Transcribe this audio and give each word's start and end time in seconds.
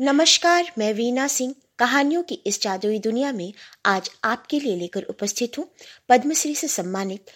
नमस्कार, 0.00 0.70
मैं 0.78 0.92
वीना 0.94 1.26
सिंह। 1.26 1.54
कहानियों 1.78 2.22
की 2.22 2.34
इस 2.46 2.60
जादुई 2.62 2.98
दुनिया 2.98 3.32
में 3.32 3.52
आज 3.86 4.10
आपके 4.24 4.58
लिए 4.60 4.76
लेकर 4.76 5.02
उपस्थित 5.02 5.58
हूँ 5.58 5.66
पद्मश्री 6.08 6.54
से 6.54 6.68
सम्मानित 6.68 7.30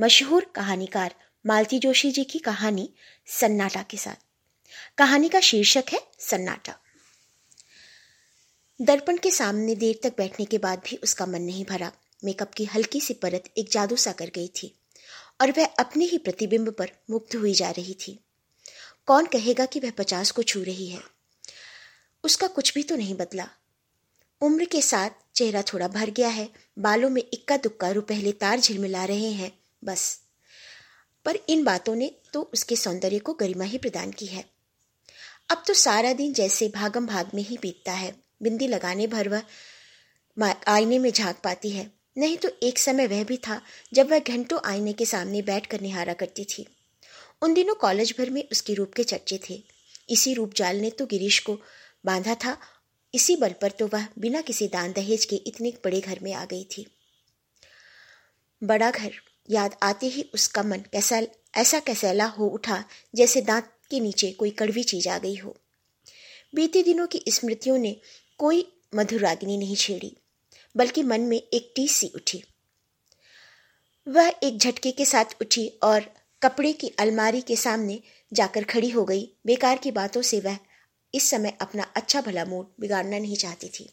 मशहूर 0.00 0.44
कहानीकार 0.54 1.14
मालती 1.44 1.78
जोशी 1.78 2.10
जी 2.10 2.24
की 2.24 2.38
कहानी 2.38 2.88
सन्नाटा 3.26 3.82
के 3.82 3.96
साथ। 3.96 4.24
कहानी 4.98 5.28
का 5.28 5.40
शीर्षक 5.40 5.92
है 5.92 6.00
सन्नाटा। 6.20 6.74
दर्पण 8.80 9.16
के 9.16 9.30
सामने 9.30 9.74
देर 9.74 10.00
तक 10.02 10.14
बैठने 10.18 10.46
के 10.46 10.58
बाद 10.58 10.82
भी 10.86 10.96
उसका 10.96 11.26
मन 11.26 11.42
नहीं 11.42 11.64
भरा। 11.64 11.92
मेकअप 12.24 12.54
की 12.54 12.64
हल्की 12.64 13.00
सी 13.00 13.14
परत 13.14 13.52
एक 13.58 13.70
जादू 13.70 13.96
सा 13.96 14.12
कर 14.12 14.30
गई 14.34 14.48
थी 14.48 14.74
और 15.40 15.50
वह 15.50 15.66
अपने 15.78 16.04
ही 16.04 16.18
प्रतिबिंब 16.18 16.70
पर 16.70 16.90
मुक्त 17.10 17.36
हुई 17.36 17.54
जा 17.54 17.70
रही 17.70 17.94
थी। 17.94 18.18
कौन 19.06 19.26
कहेगा 19.26 19.66
कि 19.66 19.80
वह 19.80 19.90
पचास 19.90 20.30
को 20.30 20.42
छू 20.42 20.62
रही 20.62 20.88
है? 20.88 21.17
उसका 22.28 22.46
कुछ 22.46 22.72
भी 22.74 22.82
तो 22.82 22.96
नहीं 22.96 23.14
बदला। 23.14 23.48
उम्र 24.40 24.64
के 24.64 24.82
साथ 24.82 25.10
चेहरा 25.34 25.62
थोड़ा 25.62 25.88
भर 25.88 26.10
गया 26.10 26.28
है। 26.28 26.48
बालों 26.78 27.08
में 27.10 27.22
इक्का 27.22 27.56
दुक्का 27.56 27.90
रुपहले 27.90 28.32
तार 28.32 28.60
झिलमिला 28.60 29.04
रहे 29.04 29.30
हैं, 29.32 29.52
बस। 29.82 30.20
पर 31.26 31.38
इन 31.48 31.64
बातों 31.64 31.94
ने 31.94 32.10
तो 32.32 32.42
उसके 32.54 32.76
सौंदर्य 32.76 33.18
को 33.18 33.32
गरिमा 33.34 33.64
ही 33.64 33.78
प्रदान 33.78 34.10
की 34.12 34.26
है। 34.26 34.44
अब 35.50 35.62
तो 35.66 35.74
सारा 35.74 36.12
दिन 36.12 36.32
जैसे 36.32 36.68
भागम 36.68 37.06
भाग 37.06 37.30
में 37.34 37.42
ही 37.42 37.58
बीतता 37.62 37.92
है। 37.92 38.14
बिंदी 38.42 38.66
लगाने 38.68 39.06
भर 39.06 39.28
वह 39.28 40.54
आईने 40.68 40.98
में 40.98 41.10
झाँक 41.10 41.40
पाती 41.44 41.70
है। 41.70 41.90
नहीं 42.18 42.36
तो 42.36 42.48
एक 42.62 42.78
समय 42.78 43.06
वह 43.06 43.24
भी 43.24 43.36
था 43.38 43.60
जब 43.92 44.10
वह 44.10 44.18
घंटों 44.18 44.58
आईने 44.64 44.92
के 44.92 45.06
सामने 45.06 45.42
बैठ 45.42 45.66
कर 45.66 45.80
निहारा 45.80 46.12
करती 46.14 46.44
थी। 46.44 46.66
उन 47.42 47.54
दिनों 47.54 47.74
कॉलेज 47.76 48.14
भर 48.18 48.30
में 48.30 48.42
उसके 48.52 48.74
रूप 48.74 48.92
के 48.94 49.04
चर्चे 49.04 49.40
थे। 49.50 49.62
इसी 50.10 50.34
रूप 50.34 50.54
जाल 50.54 50.76
ने 50.76 50.90
तो 50.90 51.06
गिरीश 51.06 51.38
को 51.38 51.58
बांधा 52.04 52.34
था। 52.34 52.56
इसी 53.14 53.36
बल 53.36 53.52
पर 53.52 53.70
तो 53.70 53.86
वह 53.86 54.06
बिना 54.18 54.40
किसी 54.40 54.68
दान 54.68 54.92
दहेज 54.92 55.24
के 55.24 55.36
इतने 55.36 55.72
बड़े 55.84 56.00
घर 56.00 56.18
में 56.22 56.32
आ 56.32 56.44
गई 56.44 56.64
थी। 56.64 56.86
बड़ा 58.62 58.90
घर, 58.90 59.12
याद 59.50 59.76
आते 59.82 60.06
ही 60.06 60.22
उसका 60.34 60.62
मन 60.62 60.82
कैसा 60.92 61.20
ऐसा 61.56 61.78
कैसैला 61.80 62.24
हो 62.26 62.46
उठा 62.46 62.84
जैसे 63.14 63.40
दांत 63.40 63.70
के 63.90 64.00
नीचे 64.00 64.30
कोई 64.30 64.50
कड़वी 64.50 64.82
चीज़ 64.82 65.08
आ 65.08 65.18
गई 65.18 65.36
हो। 65.36 65.56
बीते 66.54 66.82
दिनों 66.82 67.06
की 67.06 67.22
स्मृतियों 67.28 67.78
ने 67.78 67.96
कोई 68.38 68.66
मधुर 68.94 69.20
रागिनी 69.20 69.56
नहीं 69.56 69.76
छेड़ी, 69.76 70.16
बल्कि 70.74 71.02
मन 71.02 71.20
में 71.20 71.36
एक 71.36 71.72
टीस 71.76 71.96
सी 71.96 72.10
उठी। 72.14 72.42
वह 74.06 74.32
एक 74.42 74.58
झटके 74.58 74.90
के 74.90 75.04
साथ 75.04 75.36
उठी 75.40 75.66
और 75.82 76.04
कपड़े 76.42 76.72
की 76.72 76.88
अलमारी 76.98 77.40
के 77.40 77.56
सामने 77.56 78.00
जाकर 78.32 78.64
खड़ी 78.64 78.90
हो 78.90 79.04
गई। 79.04 79.28
बेकार 79.46 79.78
की 79.78 79.90
बातों 79.90 80.22
से 80.22 80.40
वह 80.40 80.58
इस 81.14 81.30
समय 81.30 81.56
अपना 81.60 81.82
अच्छा 81.82 82.20
भला 82.20 82.44
मूड 82.44 82.66
बिगाड़ना 82.80 83.18
नहीं 83.18 83.36
चाहती 83.36 83.68
थी। 83.68 83.90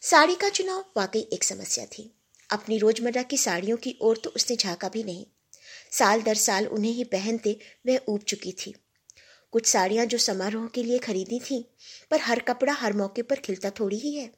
साड़ी 0.00 0.34
का 0.34 0.48
चुनाव 0.48 0.84
वाकई 0.96 1.20
एक 1.32 1.44
समस्या 1.44 1.86
थी। 1.86 2.14
अपनी 2.50 2.78
रोज़मर्रा 2.78 3.22
की 3.22 3.36
साड़ियों 3.36 3.76
की 3.76 3.98
ओर 4.00 4.16
तो 4.16 4.30
उसने 4.30 4.56
झांका 4.56 4.88
भी 4.88 5.04
नहीं। 5.04 5.26
साल 5.92 6.22
दर 6.22 6.34
साल 6.34 6.66
उन्हें 6.66 6.92
ही 6.92 7.04
पहनते 7.04 7.58
वह 7.86 8.00
ऊब 8.08 8.20
चुकी 8.20 8.52
थी। 8.52 8.74
कुछ 9.52 9.66
साड़ियाँ 9.66 10.06
जो 10.06 10.18
समारोह 10.18 10.66
के 10.66 10.82
लिए 10.82 10.98
खरीदी 10.98 11.40
थी, 11.40 11.74
पर 12.10 12.20
हर 12.20 12.38
कपड़ा 12.38 12.72
हर 12.72 12.92
मौके 12.92 13.22
पर 13.22 13.36
खिलता 13.36 13.70
थोड़ी 13.70 13.98
ही 13.98 14.14
है। 14.14 14.30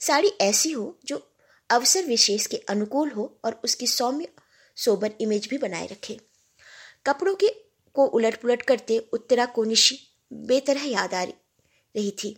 साड़ी 0.00 0.28
ऐसी 0.40 0.72
हो 0.72 0.98
जो 1.04 1.34
अवसर 1.70 2.04
विशेष 2.04 2.46
के 2.46 2.56
अनुकूल 2.56 3.10
हो 3.10 3.40
और 3.44 3.60
उसकी 3.64 3.86
सौम्य, 3.86 4.28
सोबर 4.76 5.12
इमेज 5.20 5.46
भी 5.46 5.58
बनाए 5.58 5.86
रखे। 5.86 6.20
कपड़ों 7.06 7.34
के 7.34 7.48
को 7.94 8.06
उलट 8.06 8.40
पुलट 8.40 8.62
करते 8.62 8.98
उत्तरा 8.98 9.46
को 9.46 9.64
निशी 9.64 10.07
बेतरह 10.32 10.84
याद 10.84 11.14
आ 11.14 11.22
रही 11.22 12.10
थी। 12.10 12.36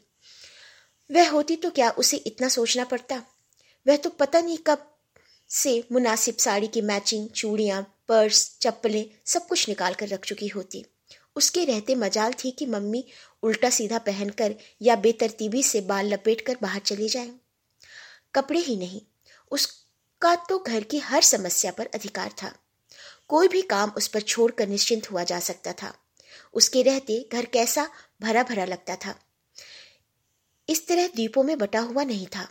वह 1.11 1.31
होती 1.31 1.57
तो 1.57 1.71
क्या 1.71 1.91
उसे 1.91 2.17
इतना 2.17 2.49
सोचना 2.49 2.85
पड़ता? 2.85 3.23
वह 3.87 3.97
तो 3.97 4.11
पता 4.11 4.41
नहीं 4.41 4.59
कब 4.59 4.87
से 5.51 5.85
मुनासिब 5.93 6.37
साड़ी 6.37 6.67
की 6.67 6.81
मैचिंग, 6.81 7.29
चूड़ियाँ, 7.29 7.83
पर्स, 8.09 8.59
चप्पलें 8.63 9.05
सब 9.27 9.47
कुछ 9.47 9.69
निकाल 9.69 9.95
कर 9.95 10.09
रख 10.09 10.25
चुकी 10.25 10.49
होती। 10.49 10.85
उसके 11.37 11.65
रहते 11.65 11.95
मजाल 11.95 12.33
थी 12.33 12.51
कि 12.51 12.67
मम्मी 12.67 13.05
उल्टा 13.43 13.71
सीधा 13.71 13.99
पहनकर 13.99 14.55
या 14.83 14.97
बेतरतीबी 14.97 15.63
से 15.63 15.81
बाल 15.81 16.13
लपेट 16.15 16.41
कर 16.41 16.57
बाहर 16.63 16.81
चली 16.81 17.09
जाए। 17.09 17.31
कपड़े 18.35 18.61
ही 18.61 18.77
नहीं, 18.77 19.01
उसका 19.51 20.35
तो 20.35 20.59
घर 20.59 20.85
की 20.85 20.99
हर 20.99 21.23
समस्या 21.23 21.73
पर 21.73 21.87
अधिकार 21.87 22.33
था। 22.43 22.53
कोई 23.29 23.49
भी 23.49 23.63
काम 23.63 23.91
उस 23.91 24.09
पर 24.09 24.21
छोड़कर 24.21 24.69
निश्चिंत 24.69 25.11
हुआ 25.11 25.25
जा 25.25 25.41
सकता 25.41 25.73
था। 25.73 25.95
उसके 26.55 26.83
रहते 26.83 27.29
घर 27.33 27.45
कैसा 27.45 27.89
भरा 28.23 28.43
भरा 28.43 28.65
लगता 28.65 28.97
था। 28.97 29.19
इस 30.69 30.87
तरह 30.87 31.07
द्वीपों 31.07 31.43
में 31.43 31.59
बटा 31.59 31.81
हुआ 31.81 32.05
नहीं 32.05 32.27
था। 32.27 32.49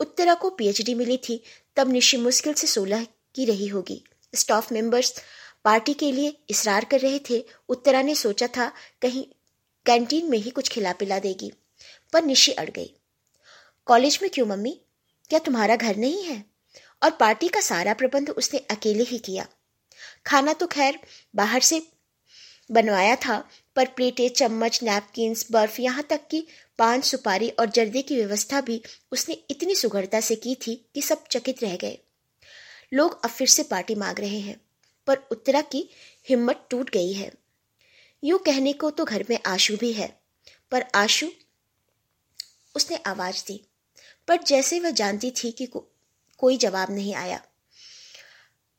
उत्तरा 0.00 0.34
को 0.34 0.50
पीएचडी 0.50 0.94
मिली 0.94 1.16
थी, 1.16 1.42
तब 1.76 1.88
निशी 1.88 2.16
मुश्किल 2.16 2.52
से 2.52 2.66
सोलह 2.66 3.06
की 3.34 3.44
रही 3.44 3.66
होगी। 3.66 4.02
स्टाफ 4.34 4.72
मेंबर्स 4.72 5.14
पार्टी 5.64 5.94
के 5.94 6.12
लिए 6.12 6.36
इसरार 6.50 6.84
कर 6.84 7.00
रहे 7.00 7.18
थे। 7.30 7.44
उत्तरा 7.68 8.02
ने 8.02 8.14
सोचा 8.14 8.46
था, 8.46 8.72
कहीं 9.02 9.24
कैंटीन 9.86 10.30
में 10.30 10.38
ही 10.38 10.50
कुछ 10.50 10.68
खिला 10.68 10.92
पिला 10.92 11.18
देगी, 11.18 11.52
पर 12.12 12.24
निशी 12.24 12.52
अड़ 12.52 12.70
गई। 12.70 12.94
कॉलेज 13.86 14.18
में 14.22 14.30
क्यों 14.30 14.46
मम्मी? 14.46 14.80
क्या 15.30 15.38
तुम्हारा 15.38 15.76
घर 15.76 15.96
नहीं 15.96 16.22
है? 16.24 16.44
और 17.02 17.10
पार्टी 17.10 17.48
का 17.48 17.60
सारा 17.60 17.94
प्रबंध 17.94 18.30
उसने 18.30 18.60
अकेले 18.70 19.04
ही 19.04 19.18
किया। 19.18 19.46
खाना 20.26 20.52
तो 20.52 20.66
खैर 20.66 20.98
बाहर 21.34 21.60
से 21.60 21.80
बनवाया 22.70 23.14
था 23.16 23.38
पर 23.76 23.86
प्लेटें 23.86 24.28
चम्मच 24.28 24.82
नैपकिन्स 24.82 25.46
बर्फ़ 25.52 25.80
यहाँ 25.80 26.02
तक 26.10 26.26
कि 26.30 26.46
पान 26.78 27.00
सुपारी 27.00 27.48
और 27.50 27.66
जर्दे 27.70 28.02
की 28.02 28.16
व्यवस्था 28.16 28.60
भी 28.60 28.80
उसने 29.12 29.34
इतनी 29.50 29.74
सुगढ़ता 29.74 30.20
से 30.20 30.34
की 30.36 30.54
थी 30.54 30.74
कि 30.94 31.02
सब 31.02 31.24
चकित 31.26 31.62
रह 31.62 31.76
गए। 31.76 31.98
लोग 32.92 33.20
अब 33.24 33.30
फिर 33.30 33.48
से 33.48 33.62
पार्टी 33.62 33.94
मांग 33.94 34.18
रहे 34.18 34.38
हैं 34.40 34.60
पर 35.06 35.18
उत्तरा 35.30 35.60
की 35.62 35.88
हिम्मत 36.28 36.66
टूट 36.70 36.90
गई 36.90 37.12
है। 37.12 37.30
यूँ 38.22 38.38
कहने 38.38 38.72
को 38.72 38.90
तो 38.90 39.04
घर 39.04 39.24
में 39.30 39.38
आशु 39.46 39.76
भी 39.76 39.92
है 39.92 40.08
पर 40.72 40.84
आशु 40.94 41.26
उसने 42.74 42.96
आवाज़ 43.06 43.44
दी 43.46 43.60
पर 44.28 44.42
जैसे 44.42 44.80
वह 44.80 44.90
जानती 44.90 45.30
थी 45.30 45.50
कि 45.50 45.66
को, 45.66 45.84
कोई 46.38 46.56
जवाब 46.56 46.90
नहीं 46.90 47.14
आया। 47.14 47.40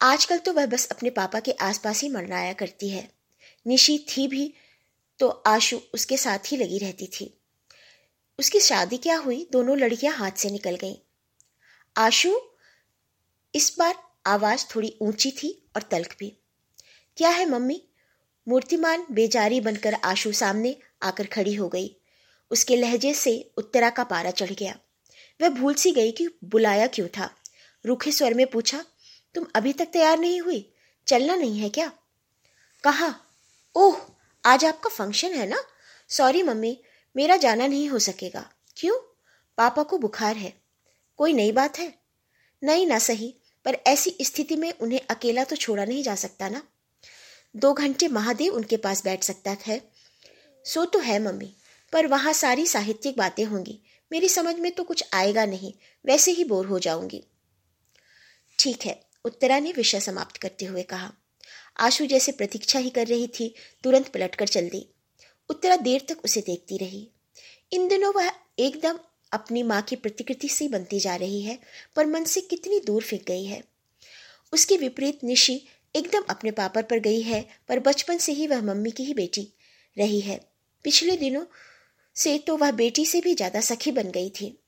आजकल 0.02 0.38
तो 0.38 0.54
वह 0.54 0.66
बस 0.66 0.88
अपने 0.92 1.10
पापा 1.10 1.40
के 1.40 1.52
आसपास 1.52 2.02
ही 2.02 2.10
मरनाया 2.10 2.54
करती 2.54 2.90
है। 2.90 3.08
निशी 3.68 3.98
थी 3.98 4.28
भी 4.28 4.54
तो 5.20 5.30
आशु 5.30 5.80
उसके 5.94 6.18
साथ 6.18 6.40
ही 6.40 6.58
लगी 6.58 6.78
रहती 6.78 7.08
थी। 7.08 7.42
उसकी 8.40 8.60
शादी 8.60 8.98
क्या 8.98 9.18
हुई, 9.18 9.50
दोनों 9.52 9.78
लड़कियाँ 9.78 10.14
हाथ 10.14 10.32
से 10.32 10.50
निकल 10.50 10.76
गईं। 10.76 10.96
आशु, 11.98 12.42
इस 13.56 13.76
बार 13.80 14.04
आवाज़ 14.26 14.66
थोड़ी 14.76 14.98
ऊँची 15.02 15.32
थी 15.32 15.70
और 15.76 15.82
तल्ख 15.82 16.16
भी। 16.20 16.38
क्या 17.18 17.30
है 17.30 17.46
मम्मी? 17.46 17.88
मूर्तिमान, 18.48 19.06
बेजारी 19.12 19.62
बनकर 19.62 19.94
आशु 19.94 20.32
सामने 20.32 20.78
आकर 21.04 21.26
खड़ी 21.26 21.54
हो 21.54 21.70
गई। 21.70 21.96
उसके 22.52 22.76
लहजे 22.76 23.14
से 23.14 23.52
उत्तरा 23.58 23.90
का 23.90 24.04
पारा 24.04 24.32
चढ़ 24.32 24.52
गया। 24.52 24.80
वह 25.42 25.50
भूल 25.50 25.74
सी 25.74 25.92
गई 25.92 26.12
कि 26.12 26.28
बुलाया 26.44 26.88
क्यों 26.88 27.08
था। 27.08 27.36
रूखे 27.86 28.12
स्वर 28.12 28.34
में 28.34 28.48
पूछा, 28.48 28.86
तुम 29.36 29.48
अभी 29.56 29.74
तक 29.74 29.86
तैयार 29.86 30.20
नहीं 30.20 30.42
हुई? 30.42 30.74
चलना 31.08 31.36
नहीं 31.36 31.60
है 31.60 31.70
क्या? 31.70 31.92
कहा? 32.84 33.29
ओह, 33.80 33.98
आज 34.46 34.66
आपका 34.66 34.90
फ़ंक्शन 34.90 35.34
है 35.34 35.48
ना? 35.48 35.64
सॉरी 36.10 36.44
मम्मी, 36.44 36.84
मेरा 37.16 37.38
जाना 37.38 37.68
नहीं 37.68 37.90
हो 37.90 38.00
सकेगा। 38.00 38.52
क्यों? 38.78 39.00
पापा 39.58 39.84
को 39.84 39.98
बुखार 39.98 40.36
है। 40.36 40.62
कोई 41.18 41.34
नई 41.34 41.52
बात 41.52 41.80
है? 41.80 41.94
नहीं, 42.64 42.88
ना 42.88 43.00
सही, 43.00 43.36
पर 43.66 43.74
ऐसी 43.74 44.18
स्थिति 44.22 44.56
में 44.56 44.74
उन्हें 44.74 45.02
अकेला 45.10 45.44
तो 45.44 45.56
छोड़ा 45.56 45.86
नहीं 45.86 46.04
जा 46.04 46.16
सकता 46.16 46.50
ना। 46.50 46.64
दो 47.56 47.74
घंटे 47.74 48.08
महादेव 48.08 48.54
उनके 48.54 48.78
पास 48.78 49.04
बैठ 49.04 49.24
सकता 49.24 49.58
है। 49.66 49.92
सो 50.66 50.86
तो 50.86 51.00
है, 51.00 51.20
मम्मी, 51.20 51.56
पर 51.94 52.08
वहाँ 52.08 52.34
सारी 52.34 52.68
साहित्यिक 52.68 53.18
बातें 53.18 53.46
होंगी। 53.46 53.82
मेरी 54.12 54.30
समझ 54.30 54.56
में 54.56 54.72
तो 54.72 54.84
कुछ 54.84 55.04
आएगा 55.14 55.46
नहीं, 55.46 55.74
वैसे 56.06 56.32
ही 56.32 56.44
बोर 56.44 56.66
हो 56.66 56.80
जाऊँगी। 56.80 57.24
ठीक 58.60 58.86
है, 58.86 59.06
उत्तरा 59.26 59.60
ने 59.60 59.72
विषय 59.72 60.00
समाप्त 60.00 60.38
करते 60.38 60.66
हुए 60.66 60.84
कहा। 60.84 61.14
आशु 61.80 62.06
जैसे 62.06 62.32
प्रतीक्षा 62.32 62.80
ही 62.80 62.90
कर 62.90 63.08
रही 63.08 63.28
थी, 63.28 63.54
तुरंत 63.84 64.08
पलटकर 64.08 64.48
चल 64.48 64.70
दी। 64.70 64.86
उत्तरा 65.50 65.76
देर 65.76 66.06
तक 66.10 66.18
उसे 66.26 66.42
देखती 66.42 66.78
रही। 66.78 67.08
इन 67.72 67.88
दिनों 67.88 68.14
वह 68.14 68.32
एकदम 68.60 69.00
अपनी 69.32 69.64
माँ 69.64 69.82
की 69.82 69.96
प्रतिकृति 69.96 70.50
से 70.50 70.68
बनती 70.68 71.00
जा 71.00 71.16
रही 71.16 71.42
है, 71.42 71.60
पर 71.96 72.06
मन 72.06 72.24
से 72.24 72.42
कितनी 72.42 72.80
दूर 72.80 73.04
फिक 73.04 73.26
गई 73.28 73.46
है। 73.46 73.64
उसके 74.54 74.78
विपरीत 74.78 75.24
निशी 75.24 75.62
एकदम 75.96 76.24
अपने 76.30 76.52
पापर 76.52 76.84
पर 76.84 77.00
गई 77.00 77.22
है, 77.22 77.46
पर 77.68 77.80
बचपन 77.80 78.18
से 78.18 78.32
ही 78.32 78.48
वह 78.48 78.62
मम्मी 78.62 78.92
की 78.92 79.04
ही 79.04 79.14
बेटी 79.14 79.48
रही 79.98 80.20
है। 80.20 80.40
पिछले 80.84 81.18
दिनों 81.18 81.46
से 82.16 82.38
तो 82.38 82.58
वह 82.58 82.72
बेटी 82.72 83.06
से 83.06 83.22
भी 83.22 83.36
ज़्यादा 83.36 83.62
सखी 83.62 83.92
बन 83.92 84.12
गई 84.12 84.30
थी। 84.30 84.60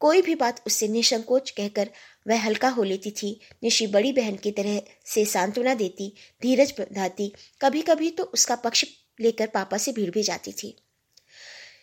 कोई 0.00 0.22
भी 0.22 0.34
बात 0.34 0.62
उससे 0.66 0.88
निसंकोच 0.88 1.50
कहकर 1.50 1.90
वह 2.26 2.40
हल्का 2.40 2.68
हो 2.68 2.82
लेती 2.82 3.10
थी। 3.10 3.40
निशी 3.62 3.86
बड़ी 3.86 4.12
बहन 4.12 4.36
की 4.36 4.50
तरह 4.50 4.82
से 5.04 5.24
सांत्वना 5.24 5.74
देती, 5.74 6.12
धीरज 6.42 6.74
बंधाती। 6.78 7.32
कभी 7.60 7.82
कभी 7.82 8.10
तो 8.10 8.24
उसका 8.24 8.54
पक्ष 8.54 8.84
लेकर 9.20 9.46
पापा 9.46 9.78
से 9.78 9.92
भीड़ 9.92 10.10
भी 10.10 10.22
जाती 10.22 10.52
थी। 10.52 10.76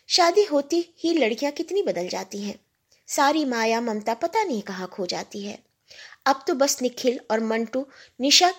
शादी 0.08 0.44
होती 0.44 0.94
ही 0.98 1.12
लड़कियाँ 1.12 1.52
कितनी 1.52 1.82
बदल 1.82 2.08
जाती 2.08 2.42
हैं। 2.42 2.60
सारी 3.06 3.44
माया, 3.44 3.80
ममता 3.80 4.14
पता 4.14 4.42
नहीं 4.42 4.62
कहाँ 4.62 4.88
खो 4.88 5.06
जाती 5.06 5.40
है। 5.40 5.58
अब 6.26 6.44
तो 6.46 6.54
बस 6.54 6.82
निखिल 6.82 7.20
और 7.30 7.40
मंटू, 7.40 7.86
निशा, 8.20 8.54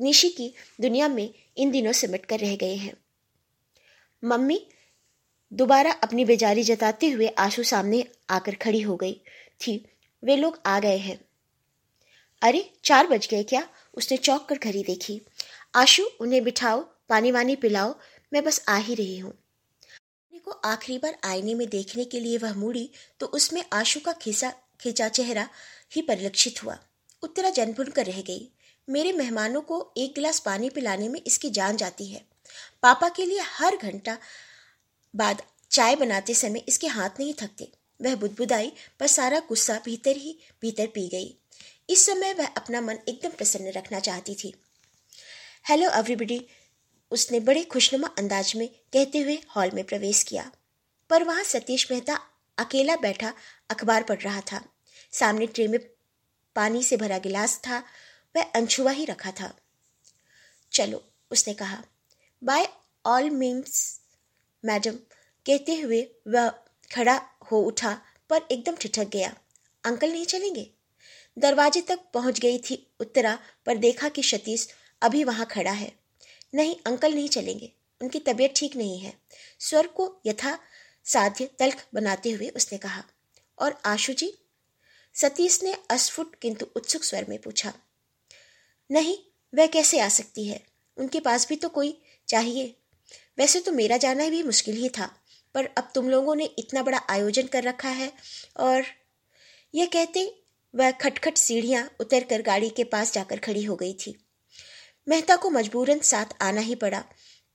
निशी 0.00 0.28
की 0.28 0.54
दुनिया 0.80 1.08
में 1.08 1.34
इन 1.56 1.70
दिनों 1.70 1.92
सिमट 1.92 2.24
कर 2.24 2.38
रह 2.38 2.56
गए 2.56 2.74
हैं। 2.74 2.94
मम्मी 4.24 4.66
दोबारा 5.52 5.92
अपनी 5.92 6.24
बेजारी 6.24 6.62
जताते 6.62 7.08
हुए 7.10 7.28
आशु 7.28 7.62
सामने 7.62 8.04
आकर 8.30 8.54
खड़ी 8.54 8.80
हो 8.80 8.96
गई 8.96 9.20
थी। 9.60 9.84
वे 10.24 10.36
लोग 10.36 10.60
आ 10.66 10.80
गए 10.80 10.98
हैं। 10.98 11.24
अरे, 12.42 12.72
चार 12.84 13.06
बज 13.06 13.28
गए 13.30 13.42
क्या? 13.42 13.68
उसने 13.94 14.16
चौक 14.16 14.48
कर 14.48 14.58
घड़ी 14.58 14.82
देखी। 14.82 15.22
आशु, 15.74 16.02
उन्हें 16.20 16.44
बिठाओ, 16.44 16.80
पानी 17.08 17.30
वानी 17.30 17.56
पिलाओ, 17.56 17.94
मैं 18.32 18.44
बस 18.44 18.64
आ 18.68 18.76
ही 18.76 18.94
रही 18.94 19.18
हूँ। 19.18 19.44
को 20.44 20.50
आखिरी 20.50 20.98
बार 20.98 21.18
आईने 21.24 21.54
में 21.54 21.68
देखने 21.68 22.04
के 22.04 22.20
लिए 22.20 22.38
वह 22.38 22.54
मुड़ी 22.54 22.90
तो 23.20 23.26
उसमें 23.26 23.64
आशु 23.72 24.00
का 24.00 24.12
खिसा 24.12 24.50
खिंचा 24.80 25.08
चेहरा 25.08 25.48
ही 25.94 26.02
परिलक्षित 26.02 26.64
हुआ। 26.64 26.78
उत्तरा 27.22 27.50
जनभुन 27.50 27.86
कर 27.86 28.06
रह 28.06 28.20
गई। 28.20 28.52
मेरे 28.88 29.12
मेहमानों 29.12 29.60
को 29.60 29.92
एक 29.96 30.14
गिलास 30.14 30.40
पानी 30.40 30.70
पिलाने 30.70 31.08
में 31.08 31.22
इसकी 31.26 31.50
जान 31.50 31.76
जाती 31.76 32.06
है। 32.06 32.26
पापा 32.82 33.08
के 33.08 33.26
लिए 33.26 33.40
हर 33.40 33.76
घंटा 33.76 34.18
बाद 35.16 35.42
चाय 35.70 35.96
बनाते 35.96 36.34
समय 36.34 36.64
इसके 36.68 36.86
हाथ 36.86 37.10
नहीं 37.18 37.34
थकते। 37.34 37.72
वह 38.02 38.14
बुदबुदाई, 38.16 38.72
पर 39.00 39.06
सारा 39.06 39.40
गुस्सा 39.40 39.80
भीतर 39.84 40.16
ही 40.16 40.38
भीतर 40.62 40.86
पी 40.86 41.08
गई। 41.08 41.38
इस 41.90 42.06
समय 42.06 42.34
वह 42.34 42.46
अपना 42.46 42.80
मन 42.80 42.98
एकदम 43.08 43.30
प्रसन्न 43.30 43.68
रखना 43.68 44.00
चाहती 44.00 44.34
थी। 44.34 44.54
हेलो 45.68 45.90
एवरीबडी, 45.90 46.46
उसने 47.10 47.40
बड़े 47.40 47.64
खुशनुमा 47.64 48.08
अंदाज 48.18 48.56
में 48.56 48.68
कहते 48.68 49.18
हुए 49.18 49.38
हॉल 49.56 49.70
में 49.70 49.84
प्रवेश 49.84 50.22
किया। 50.22 50.52
पर 51.10 51.24
वहाँ 51.24 51.42
सतीश 51.42 51.90
मेहता 51.90 52.20
अकेला 52.58 52.96
बैठा 52.96 53.34
अखबार 53.70 54.02
पढ़ 54.02 54.20
रहा 54.20 54.40
था। 54.40 54.64
सामने 55.12 55.46
ट्रे 55.46 55.68
में 55.68 55.80
पानी 56.56 56.82
से 56.82 56.96
भरा 56.96 57.18
गिलास 57.18 57.58
था, 57.58 57.78
वह 58.36 58.42
अनछुआ 58.42 58.90
ही 58.90 59.04
रखा 59.04 59.30
था। 59.30 59.56
चलो, 60.72 61.08
उसने 61.30 61.54
कहा। 61.54 61.84
बाय 62.44 62.68
ऑल 63.06 63.30
मीन्स 63.30 64.00
मैडम 64.64 64.92
कहते 65.46 65.76
हुए 65.76 66.10
वह 66.28 66.67
खड़ा 66.90 67.20
हो 67.52 67.60
उठा, 67.60 68.00
पर 68.30 68.40
एकदम 68.52 68.76
ठिठक 68.76 69.08
गया। 69.08 69.34
अंकल 69.84 70.10
नहीं 70.12 70.26
चलेंगे? 70.26 70.70
दरवाजे 71.36 71.80
तक 71.80 71.98
पहुँच 72.14 72.40
गई 72.40 72.58
थी 72.58 72.86
उत्तरा, 73.00 73.38
पर 73.66 73.76
देखा 73.76 74.08
कि 74.08 74.22
सतीश 74.22 74.68
अभी 75.02 75.24
वहाँ 75.24 75.46
खड़ा 75.46 75.72
है। 75.72 75.92
नहीं, 76.54 76.76
अंकल 76.86 77.14
नहीं 77.14 77.28
चलेंगे। 77.28 77.72
उनकी 78.00 78.18
तबीयत 78.18 78.54
ठीक 78.56 78.76
नहीं 78.76 78.98
है। 78.98 79.12
स्वर 79.60 79.86
को 79.86 80.20
यथा 80.26 80.58
साध्य 81.04 81.50
तल्ख 81.58 81.86
बनाते 81.94 82.30
हुए 82.30 82.48
उसने 82.48 82.78
कहा, 82.78 83.02
और 83.58 83.80
आशु 83.84 84.12
जी? 84.12 84.32
सतीश 85.14 85.62
ने 85.62 85.74
अस्फुट 85.90 86.34
किंतु 86.34 86.66
उत्सुक 86.76 87.04
स्वर 87.04 87.26
में 87.28 87.38
पूछा, 87.38 87.72
नहीं, 88.90 89.16
वह 89.54 89.66
कैसे 89.66 90.00
आ 90.00 90.08
सकती 90.08 90.46
है? 90.46 90.60
उनके 90.96 91.20
पास 91.20 91.48
भी 91.48 91.56
तो 91.56 91.68
कोई 91.68 92.00
चाहिए। 92.28 92.74
वैसे 93.38 93.60
तो 93.60 93.72
मेरा 93.72 93.96
जाना 93.96 94.28
भी 94.28 94.42
मुश्किल 94.42 94.76
ही 94.76 94.88
था। 94.88 95.10
पर 95.54 95.68
अब 95.78 95.90
तुम 95.94 96.08
लोगों 96.10 96.34
ने 96.34 96.44
इतना 96.58 96.82
बड़ा 96.82 97.00
आयोजन 97.10 97.46
कर 97.46 97.62
रखा 97.62 97.88
है 97.90 98.12
और 98.58 98.84
यह 99.74 99.86
कहते 99.86 100.24
वह 100.74 100.90
खटखट 100.92 101.36
सीढ़ियाँ 101.38 101.88
उतर 102.00 102.24
कर 102.24 102.42
गाड़ी 102.42 102.68
के 102.70 102.84
पास 102.84 103.12
जाकर 103.12 103.38
खड़ी 103.38 103.64
हो 103.64 103.76
गई 103.76 103.92
थी। 103.96 104.14
मेहता 105.06 105.36
को 105.36 105.50
मजबूरन 105.50 105.98
साथ 106.00 106.42
आना 106.42 106.60
ही 106.60 106.74
पड़ा, 106.74 107.02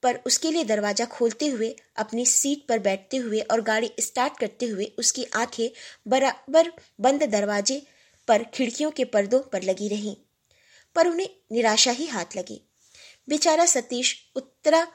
पर 0.03 0.19
उसके 0.25 0.51
लिए 0.51 0.63
दरवाज़ा 0.63 1.05
खोलते 1.05 1.47
हुए, 1.47 1.69
अपनी 1.97 2.25
सीट 2.25 2.65
पर 2.67 2.79
बैठते 2.79 3.17
हुए 3.17 3.39
और 3.41 3.61
गाड़ी 3.61 3.91
स्टार्ट 3.99 4.37
करते 4.39 4.65
हुए 4.65 4.85
उसकी 4.99 5.23
आँखें 5.35 5.69
बराबर 6.07 6.71
बंद 6.99 7.23
दरवाजे 7.23 7.81
पर 8.27 8.43
खिड़कियों 8.43 8.91
के 8.91 9.05
पर्दों 9.05 9.39
पर 9.43 9.63
लगी 9.63 9.87
रहीं, 9.87 10.15
पर 10.95 11.07
उन्हें 11.07 11.29
निराशा 11.51 11.91
ही 11.91 12.07
हाथ 12.07 12.35
लगी। 12.37 12.61
बेचारा 13.27 13.65
सतीश 13.65 14.15
उत्तरा 14.35 14.85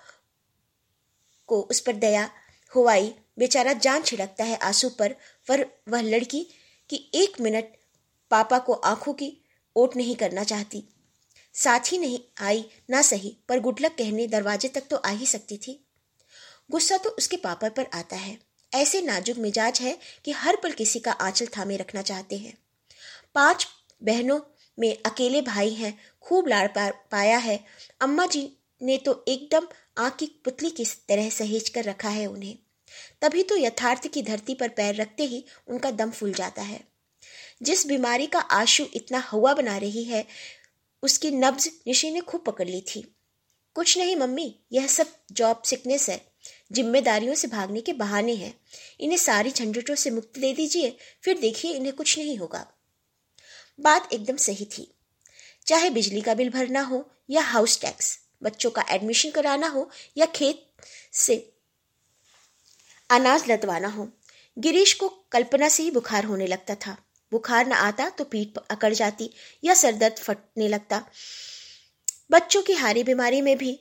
को 1.48 1.60
उस 1.62 1.80
पर 1.80 1.92
दया 1.96 2.28
हुआई 2.74 3.14
बेचारा 3.38 3.72
जान 3.72 4.02
छिड़कता 4.02 4.44
है 4.44 4.56
आँसू 4.56 4.88
पर 4.88 5.14
पर 5.48 5.66
वह 5.88 6.00
लड़की 6.00 6.46
कि 6.90 7.10
एक 7.14 7.40
मिनट 7.40 7.64
पापा 8.30 8.58
को 8.58 8.72
आँखों 8.72 9.12
की 9.12 9.44
ओट 9.76 9.96
नहीं 9.96 10.16
करना 10.16 10.44
चाहती। 10.44 10.84
साथ 11.54 11.80
ही 11.92 11.98
नहीं 11.98 12.18
आई, 12.40 12.64
ना 12.90 13.02
सही, 13.02 13.36
पर 13.48 13.60
गुडलक 13.60 13.92
कहने 13.92 14.26
दरवाजे 14.26 14.68
तक 14.68 14.82
तो 14.90 14.96
आ 14.96 15.10
ही 15.10 15.26
सकती 15.26 15.56
थी। 15.56 15.86
गुस्सा 16.70 16.96
तो 16.96 17.10
उसके 17.10 17.36
पापा 17.36 17.68
पर 17.68 17.86
आता 17.94 18.16
है। 18.16 18.38
ऐसे 18.74 19.02
नाजुक 19.02 19.36
मिजाज 19.36 19.80
है 19.80 19.98
कि 20.24 20.32
हर 20.32 20.56
पल 20.56 20.72
किसी 20.72 20.98
का 20.98 21.12
आंचल 21.12 21.46
थामे 21.46 21.76
रखना 21.76 22.02
चाहते 22.02 22.36
हैं। 22.36 22.58
पाँच 23.34 23.68
बहनों 24.02 24.40
में 24.78 24.98
अकेले 25.06 25.40
भाई 25.42 25.70
हैं, 25.70 25.98
खूब 26.20 26.48
लाड़ 26.48 26.68
पाया 27.10 27.38
है। 27.38 27.64
अम्मा 28.00 28.26
जी 28.26 28.52
ने 28.82 28.96
तो 28.98 29.24
एकदम 29.28 29.68
आँख 29.98 30.16
की 30.16 30.26
पुतली 30.26 30.70
की 30.70 30.84
तरह 30.84 31.30
सहेज 31.30 31.68
कर 31.68 31.84
रखा 31.84 32.08
है 32.08 32.26
उन्हें। 32.26 32.58
तभी 33.22 33.42
तो 33.42 33.56
यथार्थ 33.56 34.08
की 34.08 34.22
धरती 34.22 34.54
पर 34.54 34.68
पैर 34.68 34.94
रखते 34.94 35.24
ही 35.24 35.44
उनका 35.68 35.90
दम 35.90 36.10
फूल 36.10 36.32
जाता 36.32 36.62
है। 36.62 36.88
जिस 37.62 37.86
बीमारी 37.86 38.26
का 38.26 38.38
आशु 38.38 38.86
इतना 38.94 39.18
हवा 39.18 39.54
बना 39.54 39.76
रही 39.76 40.04
है, 40.04 40.26
उसकी 41.02 41.30
नब्ज 41.30 41.70
निशी 41.86 42.10
ने 42.10 42.20
खूब 42.20 42.44
पकड़ 42.44 42.68
ली 42.68 42.80
थी। 42.80 43.14
कुछ 43.74 43.98
नहीं 43.98 44.16
मम्मी, 44.16 44.60
यह 44.72 44.86
सब 44.86 45.12
जॉब 45.32 45.62
सिकनेस 45.62 46.08
है। 46.10 46.32
जिम्मेदारियों 46.72 47.34
से 47.34 47.48
भागने 47.48 47.80
के 47.80 47.92
बहाने 47.92 48.34
हैं। 48.34 48.60
इन्हें 49.00 49.18
सारी 49.18 49.50
झंझटों 49.50 49.94
से 49.94 50.10
मुक्ति 50.10 50.40
दे 50.40 50.52
दीजिए, 50.52 50.96
फिर 51.22 51.38
देखिए 51.38 51.72
इन्हें 51.72 51.94
कुछ 51.94 52.18
नहीं 52.18 52.36
होगा। 52.36 52.72
बात 53.80 54.12
एकदम 54.12 54.36
सही 54.36 54.64
थी। 54.64 54.94
चाहे 55.66 55.90
बिजली 55.90 56.20
का 56.20 56.34
बिल 56.34 56.50
भरना 56.50 56.80
हो 56.80 57.10
या 57.30 57.42
हाउस 57.42 57.80
टैक्स 57.80 58.27
बच्चों 58.42 58.70
का 58.70 58.84
एडमिशन 58.90 59.30
कराना 59.30 59.68
हो 59.68 59.90
या 60.16 60.26
खेत 60.26 60.66
से 61.12 61.54
अनाज 63.10 63.50
लदवाना 63.50 63.88
हो। 63.88 64.08
गिरीश 64.58 64.92
को 64.94 65.08
कल्पना 65.32 65.68
से 65.68 65.82
ही 65.82 65.90
बुखार 65.90 66.24
होने 66.24 66.46
लगता 66.46 66.74
था। 66.74 66.96
बुखार 67.32 67.66
न 67.66 67.72
आता 67.72 68.08
तो 68.08 68.24
पीठ 68.24 68.58
अकड़ 68.70 68.94
जाती 68.94 69.30
या 69.64 69.74
सरदर्द 69.74 70.16
फटने 70.16 70.68
लगता। 70.68 71.04
बच्चों 72.30 72.62
की 72.62 72.72
हारी 72.72 73.02
बीमारी 73.04 73.40
में 73.40 73.58
भी 73.58 73.80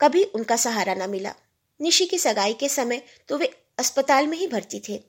कभी 0.00 0.24
उनका 0.24 0.56
सहारा 0.56 0.94
न 0.94 1.10
मिला। 1.10 1.34
निशी 1.80 2.06
की 2.06 2.18
सगाई 2.18 2.52
के 2.52 2.68
समय 2.68 3.02
तो 3.28 3.38
वे 3.38 3.46
अस्पताल 3.78 4.26
में 4.26 4.38
ही 4.38 4.46
भर्ती 4.46 4.82
थे। 4.88 5.02